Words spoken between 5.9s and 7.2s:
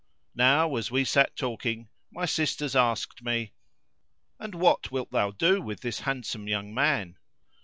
handsome young man?"